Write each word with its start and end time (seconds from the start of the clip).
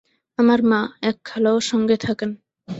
আমার 0.37 0.59
মা, 0.63 0.79
এক 1.01 1.17
খালাও 1.25 1.57
সঙ্গে 1.61 1.95
থাকেন। 1.97 2.31